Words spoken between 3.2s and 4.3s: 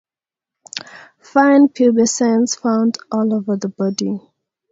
over the body.